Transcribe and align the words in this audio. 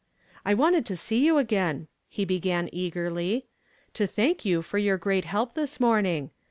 "I 0.47 0.55
wanted 0.55 0.83
to 0.87 0.95
see 0.95 1.23
you 1.23 1.37
again," 1.37 1.87
he 2.09 2.25
began 2.25 2.69
eagerly," 2.71 3.45
to 3.93 4.07
thank 4.07 4.43
you 4.43 4.63
for 4.63 4.79
your 4.79 4.97
great 4.97 5.25
help 5.25 5.53
this 5.53 5.79
morning. 5.79 6.31